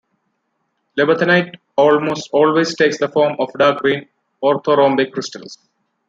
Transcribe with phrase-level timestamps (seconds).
[0.97, 4.07] Libethenite almost always takes the form of dark-green
[4.43, 5.59] orthorhombic crystals.